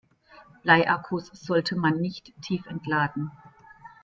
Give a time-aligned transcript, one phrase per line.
[0.63, 3.29] Bleiakkus sollte man nicht tiefentladen.